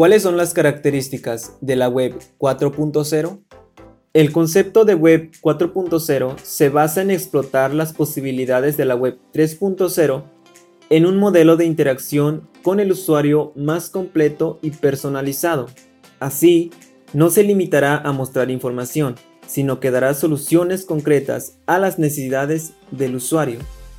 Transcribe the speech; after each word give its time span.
¿Cuáles 0.00 0.22
son 0.22 0.38
las 0.38 0.54
características 0.54 1.58
de 1.60 1.76
la 1.76 1.90
Web 1.90 2.18
4.0? 2.38 3.38
El 4.14 4.32
concepto 4.32 4.86
de 4.86 4.94
Web 4.94 5.32
4.0 5.42 6.38
se 6.42 6.70
basa 6.70 7.02
en 7.02 7.10
explotar 7.10 7.74
las 7.74 7.92
posibilidades 7.92 8.78
de 8.78 8.86
la 8.86 8.94
Web 8.94 9.18
3.0 9.34 10.22
en 10.88 11.04
un 11.04 11.18
modelo 11.18 11.58
de 11.58 11.66
interacción 11.66 12.48
con 12.62 12.80
el 12.80 12.92
usuario 12.92 13.52
más 13.56 13.90
completo 13.90 14.58
y 14.62 14.70
personalizado. 14.70 15.66
Así, 16.18 16.70
no 17.12 17.28
se 17.28 17.42
limitará 17.42 17.98
a 17.98 18.12
mostrar 18.12 18.50
información, 18.50 19.16
sino 19.46 19.80
que 19.80 19.90
dará 19.90 20.14
soluciones 20.14 20.86
concretas 20.86 21.58
a 21.66 21.78
las 21.78 21.98
necesidades 21.98 22.72
del 22.90 23.16
usuario. 23.16 23.58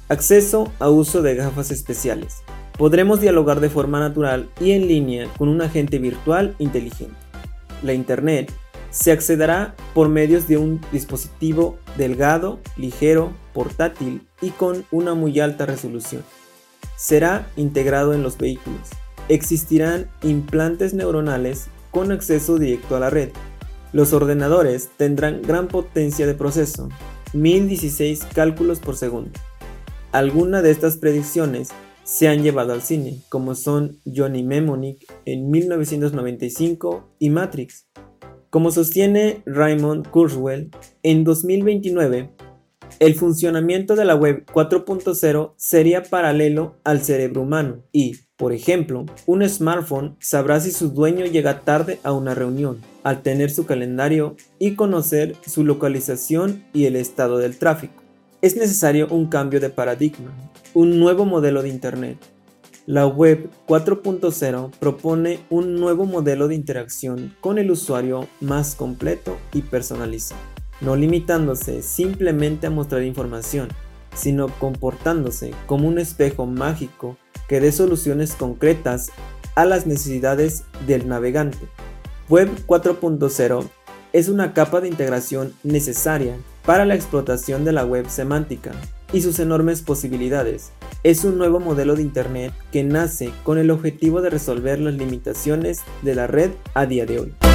Acceso 0.10 0.74
a 0.80 0.90
uso 0.90 1.22
de 1.22 1.36
gafas 1.36 1.70
especiales. 1.70 2.38
Podremos 2.81 3.21
dialogar 3.21 3.59
de 3.59 3.70
forma 3.70 3.99
natural 3.99 4.49
y 4.59 4.71
en 4.71 4.88
línea 4.88 5.27
con 5.38 5.49
un 5.49 5.62
agente 5.62 5.99
virtual 5.99 6.55
inteligente. 6.58 7.13
La 7.84 7.94
Internet 7.94 8.52
se 8.90 9.12
accederá 9.12 9.76
por 9.94 10.09
medios 10.09 10.48
de 10.48 10.57
un 10.57 10.81
dispositivo 10.91 11.77
delgado, 11.95 12.59
ligero, 12.77 13.34
portátil 13.54 14.26
y 14.41 14.49
con 14.49 14.84
una 14.90 15.13
muy 15.13 15.40
alta 15.40 15.67
resolución 15.67 16.23
será 16.95 17.48
integrado 17.55 18.16
en 18.16 18.23
los 18.23 18.40
vehículos. 18.40 18.90
Existirán 19.29 20.09
implantes 20.23 20.95
neuronales 20.95 21.68
con 21.91 22.12
acceso 22.12 22.57
directo 22.57 22.95
a 22.95 22.99
la 22.99 23.12
red. 23.12 23.29
Los 23.93 24.12
ordenadores 24.12 24.90
tendrán 24.98 25.43
gran 25.43 25.68
potencia 25.68 26.26
de 26.26 26.34
proceso, 26.34 26.90
1016 27.34 28.26
cálculos 28.34 28.79
por 28.79 28.98
segundo. 28.98 29.40
Algunas 30.12 30.63
de 30.63 30.71
estas 30.71 30.98
predicciones 30.98 31.70
se 32.04 32.27
han 32.27 32.44
llevado 32.44 32.74
al 32.74 32.82
cine, 32.82 33.20
como 33.30 33.55
son 33.55 33.99
Johnny 34.05 34.44
Mnemonic 34.44 35.05
en 35.26 35.49
1995 35.49 37.16
y 37.20 37.30
Matrix. 37.30 37.88
Como 38.49 38.71
sostiene 38.71 39.41
Raymond 39.46 40.10
Kurzweil, 40.10 40.72
en 41.04 41.24
2029 41.24 42.29
el 42.99 43.16
funcionamiento 43.16 43.96
de 43.96 44.05
la 44.05 44.16
web 44.16 44.46
4.0 44.54 45.54
sería 45.57 46.04
paralelo 46.04 46.76
al 46.84 47.02
cerebro 47.02 47.41
humano 47.41 47.84
y, 47.91 48.18
por 48.38 48.54
ejemplo, 48.54 49.05
un 49.26 49.48
smartphone 49.48 50.18
sabrá 50.20 50.60
si 50.60 50.72
su 50.72 50.90
dueño 50.90 51.26
llega 51.26 51.62
tarde 51.62 51.99
a 52.04 52.12
una 52.12 52.35
reunión, 52.35 52.79
al 53.04 53.24
tener 53.24 53.49
su 53.49 53.66
calendario 53.66 54.35
y 54.60 54.76
conocer 54.76 55.35
su 55.48 55.63
localización 55.63 56.63
y 56.74 56.85
el 56.85 56.96
estado 56.96 57.38
del 57.40 57.57
tráfico. 57.57 58.01
Es 58.42 58.56
necesario 58.56 59.08
un 59.10 59.28
cambio 59.28 59.60
de 59.60 59.70
paradigma, 59.70 60.32
un 60.74 61.00
nuevo 61.00 61.26
modelo 61.26 61.62
de 61.62 61.70
Internet. 61.70 62.18
La 62.86 63.06
web 63.06 63.50
4.0 63.68 64.72
propone 64.80 65.40
un 65.50 65.80
nuevo 65.80 66.06
modelo 66.06 66.47
de 66.47 66.56
interacción 66.56 67.36
con 67.40 67.59
el 67.59 67.69
usuario 67.69 68.28
más 68.40 68.75
completo 68.75 69.38
y 69.53 69.62
personalizado 69.62 70.42
no 70.81 70.96
limitándose 70.96 71.81
simplemente 71.81 72.68
a 72.68 72.72
mostrar 72.72 73.03
información, 73.03 73.69
sino 74.16 74.47
comportándose 74.59 75.52
como 75.68 75.88
un 75.88 76.00
espejo 76.00 76.46
mágico 76.46 77.18
que 77.47 77.62
dé 77.62 77.72
soluciones 77.72 78.34
concretas 78.34 79.12
a 79.56 79.66
las 79.66 79.86
necesidades 79.86 80.64
del 80.88 81.08
navegante. 81.08 81.59
Web 82.30 82.50
4.0 82.66 83.69
es 84.14 84.28
una 84.28 84.53
capa 84.53 84.81
de 84.81 84.88
integración 84.88 85.53
necesaria 85.64 86.36
para 86.66 86.85
la 86.85 86.95
explotación 86.95 87.66
de 87.66 87.72
la 87.72 87.85
web 87.85 88.07
semántica 88.09 88.72
y 89.13 89.22
sus 89.22 89.40
enormes 89.40 89.81
posibilidades. 89.81 90.72
Es 91.03 91.23
un 91.25 91.38
nuevo 91.38 91.59
modelo 91.59 91.95
de 91.95 92.03
Internet 92.03 92.53
que 92.72 92.84
nace 92.84 93.31
con 93.44 93.57
el 93.57 93.72
objetivo 93.72 94.22
de 94.22 94.29
resolver 94.29 94.79
las 94.79 94.94
limitaciones 94.94 95.81
de 96.01 96.16
la 96.16 96.27
red 96.27 96.51
a 96.73 96.85
día 96.85 97.05
de 97.05 97.19
hoy. 97.19 97.50